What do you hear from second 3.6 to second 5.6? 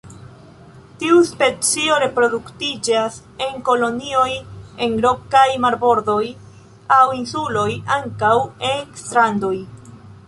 kolonioj en rokaj